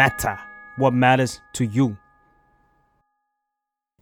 [0.00, 0.36] matter
[0.80, 1.88] what matters to you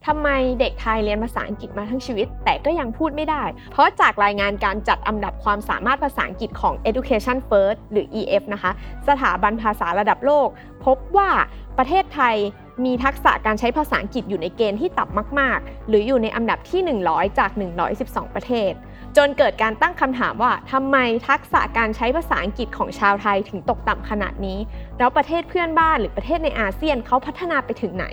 [0.06, 0.28] ทำไม
[0.60, 8.72] เด็กไทยเรียนภาษาอังกฤษมาทั้งชีวิต แต่ก็ยังพูดไม่ได้ เพราะจากรายงานการจัดอันดับความสามารถภาษาอังกฤษของ Education First หรือ EF นะคะ
[9.08, 10.48] สถาบันภาษาระดับโลก
[10.84, 11.30] พบว่า
[11.78, 12.36] ประเทศไทย
[12.84, 16.80] มีทักษะการใช้ภาษาอังกฤษอยู่ในเกณฑ์ที่ต่ำมาก ๆ หรืออยู่ในอันดับที่
[17.10, 17.50] 100 จาก
[17.92, 18.72] 112 ประเทศ
[19.16, 20.96] จนเกิดการตั้งคำถามว่าทำไม
[21.28, 24.58] ทักษะการใช้ภาษาอังกฤษของชาวไทยถึงตกต่ำขนาดนี้
[24.98, 28.06] แล้วประเทศเพื่อนบ้านหรือประเทศในอาเซียนเขาพัฒนาไปถึงไหน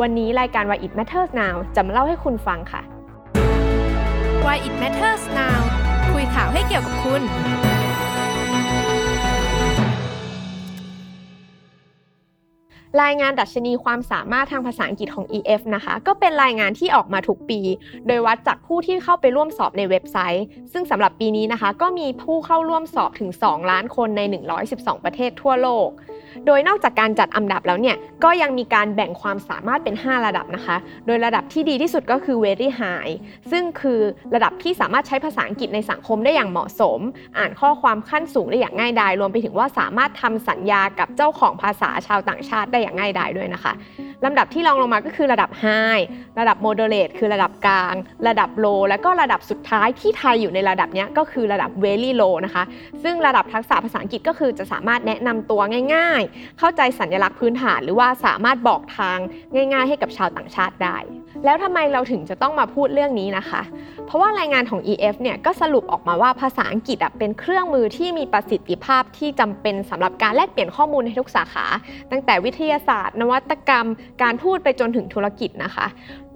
[0.00, 2.82] วันนี้รายการ Why It Matters Now จะมาเล่าให้คุณฟังค่ะ
[4.44, 5.60] Why it matters now
[6.12, 7.22] คุยข่าวให้เกี่ยวกับคุณ
[13.00, 17.60] รายงานดัชนีความสามารถทางภาษาอังกฤษของ EF นะคะ ก็เป็นรายงานที่ออกมาทุกปี
[18.06, 24.20] โดยวัดจากผู้ที่เข้าไปร่วมสอบในเว็บไซต์ ซึ่งสำหรับปีนี้นะคะ ก็มีผู้เข้าร่วมสอบถึง 2 ล้านคนใน
[24.62, 25.88] 112 ประเทศทั่วโลก
[26.46, 33.12] โดยนอกจากการจัดอันดับแล้วเนี่ย ก็ยังมีการแบ่งความสามารถเป็น 5 ระดับนะคะ โดยระดับที่ดีที่สุดก็คือ very high
[33.50, 34.00] ซึ่งคือ
[34.34, 37.00] ระดับที่สามารถใช้ภาษาอังกฤษในสังคมได้อย่างเหมาะสม
[37.38, 43.72] อ่านข้อความขั้นสูงได้อย่างง่ายดาย รวมไปถึงว่าสามารถทำสัญญากับเจ้าของภาษาชาวต่างชาติได้อย่างง่ายดายด้วยนะคะ
[44.24, 46.02] ลำดับที่รองลงมาก็คือระดับ High
[46.38, 47.94] ระดับ Moderate คือระดับกลาง
[48.28, 52.64] ระดับ Low แล้วก็ระดับสุดท้ายที่ไทยอยู่ในระดับนี้ก็คือระดับ Very Low นะคะ
[53.02, 55.60] ซึ่งระดับทักษะภาษาอังกฤษก็คือจะสามารถแนะนำตัว
[55.94, 59.18] ง่ายๆ เข้าใจสัญลักษณ์พื้นฐาน หรือว่าสามารถบอกทาง
[59.54, 60.98] ง่าย ๆ ให้กับชาวต่างชาติได้
[61.44, 63.62] แล้วทำไมเราถึงจะต้องมาพูดเรื่องนี้นะคะ
[64.06, 71.66] เพราะว่ารายงานของ EF เนี่ยก็สรุปออกมาว่าภาษาอังกฤษเป็นเครื่องมือที่มีประสิทธิภาพที่จำเป็นสำหรับการแลกเปลี่ยนข้อมูลในทุกสาขา
[72.10, 73.86] ตั้งแต่วิทยาศาสตร์ นวัตกรรม
[74.22, 75.86] การพูดไปจนถึงธุรกิจนะคะ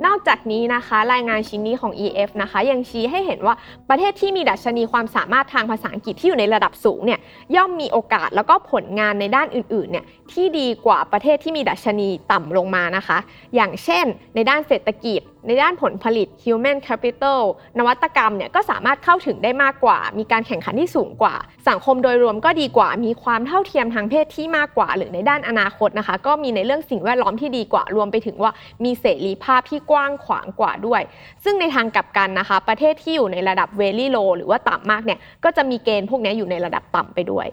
[0.04, 3.54] นอกจากนี้นะคะรายงานชิ้นนี้ของ EF นะคะยังชี้ให้เห็นว่า
[3.88, 7.20] ประเทศที่มีดัชนีความสามารถทางภาษาอังกฤษที่อยู่ในระดับสูงเนี่ย
[7.56, 13.18] ย่อมมีโอกาสแล้วก็ผลงานในด้านอื่นๆเนี่ยที่ดีกว่าประเทศที่มีดัชนีต่ำลงมานะคะ
[13.54, 17.40] อย่างเช่น ในด้านเศรษฐกิจ ในด้านผลผลิต human capital
[17.78, 21.34] นวัตกรรมเนี่ยก็สามารถเข้าถึงได้มากกว่า มีการแข่งขันที่สูงกว่า
[21.68, 28.50] สังคมโดยรวมก็ดีกว่า มีความเท่าเทียมทางเพศที่มากกว่า หรือในด้านอนาคตนะคะ ก็มีในเรื่องสิ่งแวดล้อมที่ดีกว่า รวมไปถึงว่า
[28.84, 31.02] มีเสรีภาพที่กว้างขวางกว่าด้วย
[31.44, 37.48] ซึ่งในทางกลับกันนะคะ ประเทศที่อยู่ในระดับ very low หรือว่าต่ำมากเนี่ยก็จะมีเกณฑ์พวกนี้อยู่ในระดับต่ำไปด้วย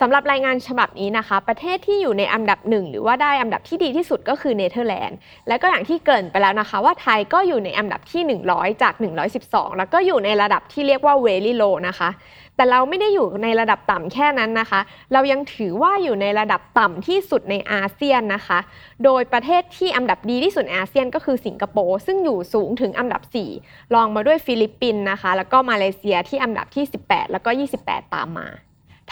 [0.00, 5.18] สำหรับรายงานฉบับนี้นะคะ ประเทศที่อยู่ในอันดับหนึ่งหรือว่าได้อันดับที่ดีที่สุดก็คือเนเธอร์แลนด์
[5.48, 8.22] และก็อย่างที่เกริ่นไปแล้วนะคะ ว่าไทยก็อยู่ในอันดับที่
[8.52, 8.94] 100 จาก
[9.36, 12.10] 112 แล้วก็อยู่ในระดับที่เรียกว่า very low นะคะ
[12.56, 14.80] แต่เราไม่ได้อยู่ในระดับต่ำแค่นั้นนะคะ
[15.12, 18.58] เรายังถือว่าอยู่ในระดับต่ำที่สุดในอาเซียนนะคะ
[19.04, 23.22] โดยประเทศที่อันดับดีที่สุดในอาเซียนก็คือสิงคโปร์ซึ่งอยู่สูงถึงอันดับ
[23.58, 27.50] 4 รองมาด้วยฟิลิปปินส์นะคะ แล้วก็มาเลเซียที่อันดับที่ 18 แล้วก็
[27.82, 28.48] 28 ตามมา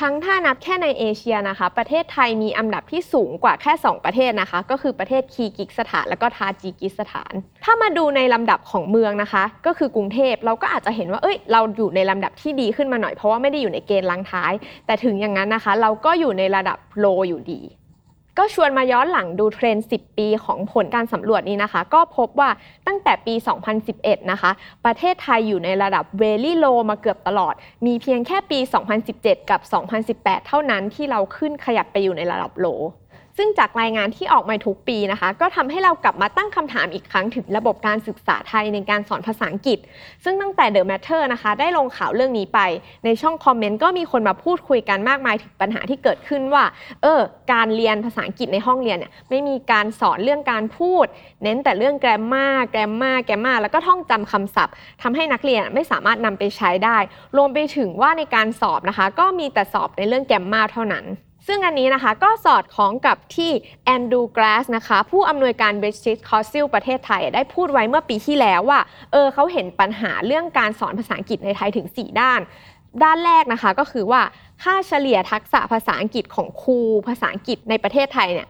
[0.01, 7.33] ทั้งถ้านับแค่ในเอเชียนะคะ ประเทศไทยมีอันดับที่สูงกว่าแค่ 2 ประเทศนะคะ ก็คือประเทศคีร์กีซสถานและก็ทาจิกิสถาน
[7.65, 14.53] ถ้ามาดูในลำดับของเมืองนะคะ ก็คือกรุงเทพเราก็อาจจะเห็นว่าเอ้ยเราอยู่ในลำดับที่ดีขึ้นมาหน่อยเพราะว่าไม่ได้อยู่ในเกณฑ์ลังท้าย
[14.87, 17.61] แต่ถึงอย่างนั้นนะคะ เราก็อยู่ในระดับโลอยู่ดี
[18.39, 22.51] ก็ชวนมาย้อนหลังดูเทรนด์ 10 ปีของผลการสำรวจนี้นะคะ ก็พบว่า
[22.87, 23.35] ตั้งแต่ปี
[23.83, 24.51] 2011 นะคะ
[24.85, 27.55] ประเทศไทยอยู่ในระดับ very low มาเกือบตลอด
[27.87, 28.59] มีเพียงแค่ปี
[29.05, 29.61] 2017 กับ
[30.17, 32.81] 2018 เท่านั้นที่เราขึ้นขยับไปอยู่ในระดับ low
[33.37, 39.79] ซึ่งจากรายงานที่ออกมาทุกปีนะคะ ก็ทำให้เรากลับมาตั้งคำถามอีกครั้งถึงระบบการศึกษาไทยในการสอนภาษาอังกฤษ
[40.25, 42.61] ซึ่งตั้งแต่ The Matter นะคะ ได้ลงข่าวเรื่องนี้ไป
[43.05, 46.65] ในช่องคอมเมนต์ก็มีคนมาพูดคุยกันมากมายถึงปัญหาที่เกิดขึ้นว่า
[47.03, 47.21] เออ
[47.53, 51.07] การเรียนภาษาอังกฤษในห้องเรียนเนี่ยไม่มีการสอนเรื่องการพูด
[51.43, 56.99] เน้นแต่เรื่องแกรมมาแกรมมาแกรมมาแล้วก็ท่องจำคำศัพท์ทำให้นักเรียนไม่สามารถนำไปใช้ได้
[57.37, 61.07] รวมไปถึงว่าในการสอบนะคะ ก็มีแต่สอบในเรื่องแกรมมาเท่านั้น
[61.47, 63.51] ซึ่งอันนี้นะคะก็สอดคล้องกับที่
[63.85, 68.81] แอนดูกราสนะคะผู้อำนวยการ British Council ประเทศไทย ได้พูดไว้เมื่อปีที่แล้วว่า
[69.13, 72.41] เออเขาเห็นปัญหาเรื่องการสอนภาษาอังกฤษในไทยถึง 4 ด้าน
[73.05, 74.23] ด้านแรกนะคะก็คือว่า
[74.63, 76.79] ค่าเฉลี่ยทักษะภาษาอังกฤษของครู
[77.09, 78.49] ภาษาอังกฤษในประเทศไทยเนี่ย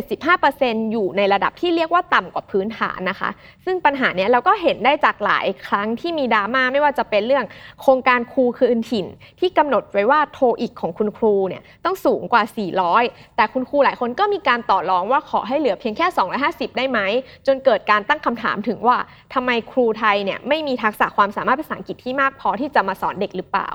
[0.00, 3.30] 75%อยู่ในระดับที่เรียกว่าต่ำกว่าพื้นฐานนะคะ
[3.64, 7.44] ซึ่งปัญหาเนี้ยเราก็เห็นได้จากหลายครั้งที่มีดราม่าไม่ว่าจะเป็นเรื่อง
[7.80, 9.06] โครงการครูคืนถิ่น
[9.40, 12.42] ที่กำหนดไว้ว่าโทอีกของคุณครูเนี่ยต้องสูงกว่า
[12.90, 16.06] 400 แต่คุณครูหลายคนก็มีการต่อรองว่าขอให้เหลือเพียงแค่
[16.42, 16.98] 250 ได้ไหม
[17.46, 18.96] จนเกิดการตั้งคำถามถึงว่า
[19.34, 23.70] ทำไมครูไทยเนี่ยไม่มีทักษะความสามารถภาษาอังกฤษที่มากพอที่จะมาสอนเด็กหรือเปล่า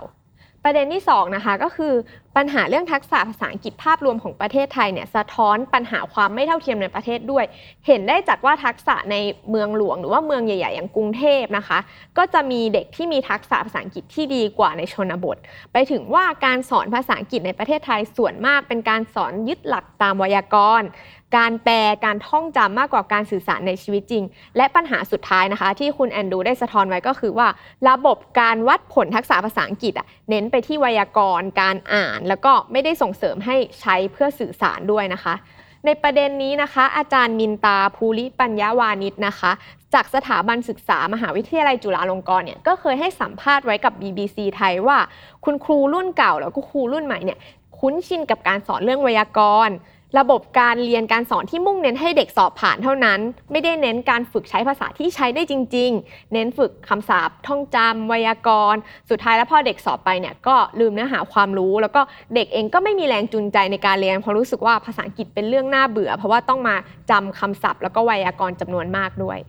[0.63, 1.94] ประเด็นที่2นะคะก็คือ
[2.38, 7.45] ปัญหาเรื่องทักษะภาษาอังกฤษภาพรวมของประเทศไทยเนี่ยสะท้อนปัญหาความไม่เท่าเทียมในประเทศด้วย
[7.88, 9.15] เห็นได้จากว่าทักษะใน
[9.50, 11.80] เมืองหลวง หรือว่าเมืองใหญ่ ๆ อย่างกรุงเทพนะคะ
[12.18, 15.38] ก็จะมีเด็กที่มีทักษะภาษาอังกฤษที่ดีกว่าในชนบท
[15.74, 20.88] ไปถึงว่าการสอนภาษาอังกฤษในประเทศไทยส่วนมากเป็นการสอนยึดหลักตามไวยากรณ์
[21.35, 21.75] การแปล
[22.06, 24.24] การท่องจำมากกว่าการสื่อสารในชีวิตจริง
[24.57, 27.47] และปัญหาสุดท้ายนะคะ ที่คุณแอนดูได้สะท้อนไว้ก็คือว่า
[27.89, 29.94] ระบบการวัดผลทักษะภาษาอังกฤษ
[30.29, 35.33] เน้นไปที่ไวยากรณ์ การอ่าน แล้วก็ไม่ได้ส่งเสริมให้ใช้เพื่อสื่อสารด้วยนะคะ
[35.85, 39.51] ในประเด็นนี้นะคะ อาจารย์มินตาภูริปัญญาวานิชนะคะ
[39.94, 44.97] จากสถาบันศึกษามหาวิทยาลัยจุฬาลงกรณ์เนี่ยก็เคยให้สัมภาษณ์ไว้กับ BBC ไทยว่า
[45.45, 47.39] คุณครูรุ่นเก่าแล้วก็ครูรุ่นใหม่เนี่ย
[47.80, 49.75] คุ้นชินกับการสอนเรื่องไวยากรณ์
[50.19, 53.19] ระบบการเรียนการสอนที่มุ่งเน้นให้เด็กสอบผ่านเท่านั้น
[53.51, 62.01] ไม่ได้เน้นการฝึกใช้ภาษาที่ใช้ได้จริง ๆ เน้นฝึกคำศัพท์ท่องจำไวยากรณ์ สุดท้ายแล้วพอเด็กสอบไปเนี่ยก็ลืมเนื้อหาความรู้ แล้วก็
[62.36, 66.75] เด็กเองก็ไม่มีแรงจูงใจในการเรียนเพราะรู้สึกว่าภาษาอังกฤษเป็นเรื่องน่าเบื่อ เพราะว่าต้องมา
[67.12, 69.39] จำคำศัพท์แล้วก็ไวยากรณ์จำนวนมากด้วย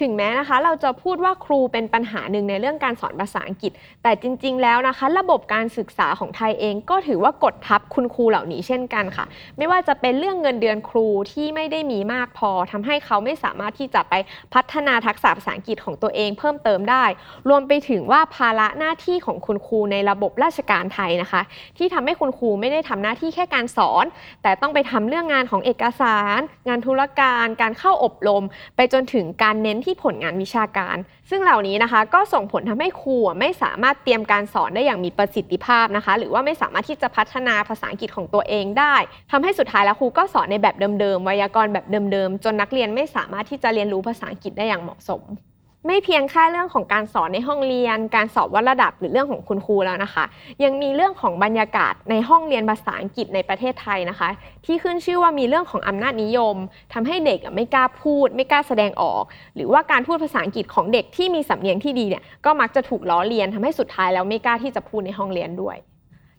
[0.00, 3.72] ถึงแม้นะคะ เราจะพูดว่าครูเป็นปัญหาหนึ่งในเรื่องการสอนภาษาอังกฤษ
[4.02, 9.24] แต่จริง ๆ แล้วนะคะ ระบบการศึกษาของไทยเองก็ถือว่ากดทับคุณครูเหล่านี้เช่นกันค่ะ
[9.58, 14.14] ไม่ว่าจะเป็นเรื่องเงินเดือนครูที่ไม่ได้มีมากพอทำให้เขาไม่สามารถที่จะไป
[14.54, 17.04] พัฒนาทักษะภาษาอังกฤษของตัวเองเพิ่มเติมได้
[17.48, 21.42] รวมไปถึงว่าภาระหน้าที่ของคุณครูในระบบราชการไทยนะคะ
[21.78, 24.04] ที่ทำให้คุณครูไม่ได้ทำหน้าที่แค่การสอน
[24.42, 28.44] แต่ต้องไปทำเรื่องงานของเอกสาร งานธุรการ การเข้าอบรม
[28.76, 30.96] ไปจนถึงการเน้นที่ผลงานวิชาการ
[31.30, 38.94] ซึ่งเหล่านี้นะคะก็ส่งผลทำให้ครูไม่สามารถเตรียมการสอนได้อย่างมีประสิทธิภาพนะคะ หรือว่าไม่สามารถที่จะพัฒนาภาษาอังกฤษของตัวเองได้
[39.30, 45.22] ทำให้สุดท้ายแล้วครูก็สอนในแบบเดิมๆไวยากรณ์แบบเดิมๆ จนนักเรียนไม่สามารถที่จะเรียนรู้ภาษาอังกฤษได้อย่างเหมาะสม
[45.86, 50.24] ไม่เพียงแค่เรื่องของการสอนในห้องเรียน การสอบวัดระดับหรือเรื่องของคุณครูแล้วนะคะ
[50.64, 54.28] ยังมีเรื่องของบรรยากาศในห้องเรียนภาษาอังกฤษในประเทศไทยนะคะ
[54.66, 56.56] ที่ขึ้นชื่อว่ามีเรื่องของอำนาจนิยม
[56.92, 59.22] ทำให้เด็กไม่กล้าพูด ไม่กล้าแสดงออก
[59.56, 65.76] หรือว่าการพูดภาษาอังกฤษของเด็กที่มีสำเนียงที่ดีเนี่ยก็มักจะถูกล้อเลียนทำให้สุดท้ายแล้วไม่กล้าที่จะพูดในห้องเรียนด้วย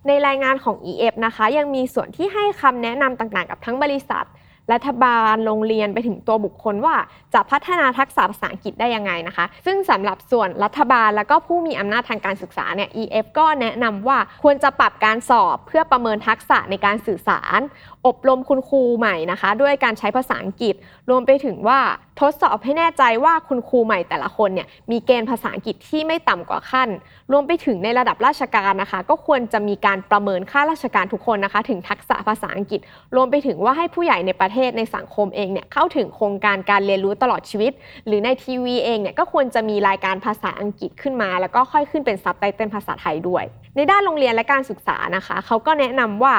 [0.08, 4.26] ในรายงานของ EF นะคะ ยังมีส่วนที่ให้คำแนะนำต่างๆ กับทั้งบริษัท
[4.74, 6.96] รัฐบาลโรงเรียนไปถึงตัวบุคคลว่า
[7.34, 17.60] จะพัฒนาทักษะภาษาอังกฤษได้ยังไงนะคะ ซึ่งสำหรับส่วนรัฐบาลแล้วก็ผู้มีอำนาจทางการศึกษาเนี่ย EF ก็แนะนำว่าควรจะปรับการสอบเพื่อประเมินทักษะในการสื่อสาร
[18.08, 20.76] อบรมคุณครูใหม่นะคะ ด้วยการใช้ภาษาอังกฤษ
[21.10, 21.80] รวมไปถึงว่า
[22.20, 26.90] ทดสอบให้แน่ใจว่าคุณครูใหม่แต่ละคนเนี่ยมีเกณฑ์ภาษาอังกฤษที่ไม่ต่ำกว่าขั้น
[27.32, 32.80] รวมไปถึงในระดับราชการนะคะ ก็ควรจะมีการประเมินค่าราชการทุกคนนะคะ ถึงทักษะภาษาอังกฤษ
[33.16, 37.72] รวมไปถึงว่าให้ผู้ใหญ่ในประเทศในสังคมเองเนี่ยเข้าถึงโครงการการเรียนรู้ตลอดชีวิต
[38.08, 43.44] หรือในทีวีเองเนี่ยก็ควรจะมีรายการภาษาอังกฤษขึ้นมา แล้วก็ค่อยขึ้นเป็นซับไตเติลภาษาไทยด้วย
[43.76, 46.34] ในด้านโรงเรียนและการศึกษานะคะเขาก็แนะนำว่า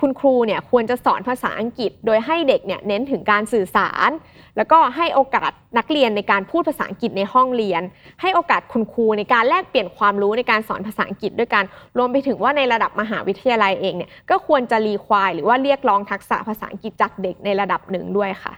[0.00, 4.10] คุณครูเนี่ยควรจะสอนภาษาอังกฤษ โดยให้เด็กเนี่ยเน้นถึงการสื่อสาร
[4.56, 7.82] แล้วก็ให้โอกาสนักเรียนในการพูดภาษาอังกฤษในห้องเรียน
[8.20, 11.64] ให้โอกาสคุณครูในการแลกเปลี่ยนความรู้ในการสอนภาษาอังกฤษด้วยกัน
[11.98, 18.52] รวมไปถึงว่าในระดับมหาวิทยาลัยเองเนี่ยก็ควรจะรีควายหรือว่าเรียกร้องทักษะภาษาอังกฤษจากเด็กในระดับหนึ่งด้วยค่ะ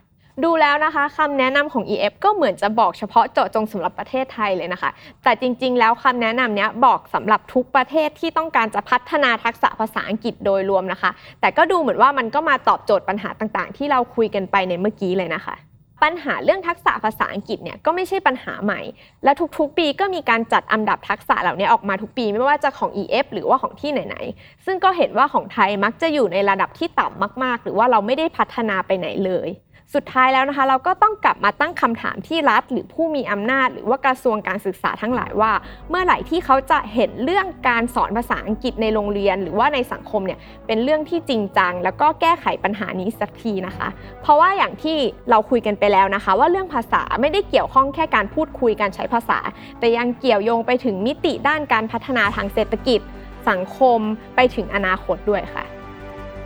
[0.45, 4.91] ดูแล้วนะคะคำแนะนำของ EF ก็เหมือนจะบอกเฉพาะเจาะจงสำหรับประเทศไทยเลยนะคะ
[5.25, 15.57] แต่จริงๆ แล้วคำแนะนำเนี้ยบอกสำหรับทุกประเทศที่ต้องการจะพัฒนาทักษะภาษาอังกฤษโดยรวมนะคะ แต่ก็ดูเหมือนว่ามันก็มาตอบโจทย์ปัญหาต่างๆ ที่เราคุยกันไปในเมื่อกี้เลยนะคะ
[16.05, 18.81] ปัญหาเรื่องทักษะภาษาอังกฤษเนี่ยก็ไม่ใช่ปัญหาใหม่
[19.25, 29.49] และทุกๆ ปีก็มีการจัดอันดับทักษะเหล่านี้ออกมาทุกปีไม่ว่าจะของ EF หรือว่าของที่ไหนๆ ซึ่งก็เห็นว่าของไทยมักจะอยู่ในระดับที่ต่ำมากๆ หรือว่าเราไม่ได้พัฒนาไปไหนเลย
[29.95, 35.53] สุดท้ายแล้วนะคะ เราก็ต้องกลับมาตั้งคำถามที่รัฐ หรือผู้มีอำนาจ หรือว่ากระทรวงการศึกษาทั้งหลายว่า
[35.89, 43.89] เมื่อไหร่ที่เขาจะเห็นเรื่องการสอนภาษาอังกฤษในโรงเรียน หรือว่าในสังคมเนี่ยเป็นเรื่องที่จริงจัง แล้วก็แก้ไขปัญหานี้สักทีนะคะ
[44.23, 44.97] เพราะว่าอย่างที่
[45.31, 49.39] เราคุยกันไปแล้วนะคะ ว่าเรื่องภาษาไม่ได้เกี่ยวข้องแค่การพูดคุยการใช้ภาษา
[49.79, 53.01] แต่ยังเกี่ยวโยงไปถึงมิติด้านการพัฒนาทางเศรษฐกิจ
[53.49, 54.01] สังคม
[54.37, 55.78] ไปถึงอนาคตด้วยค่ะ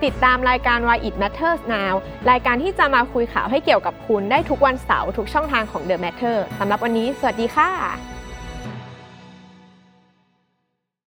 [0.04, 1.94] ติดตามรายการ Why It Matters Now
[2.30, 8.12] รายการที่จะมาคุยข่าวให้เกี่ยวกับคุณได้ทุกวันเสาร์ทุกช่องทางของ The Matter สำหรับวันนี้ สวัสดีค่ะ